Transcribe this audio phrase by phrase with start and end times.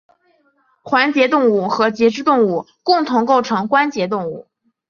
[0.81, 4.47] 环节动物和节肢动物共同构成关节动物。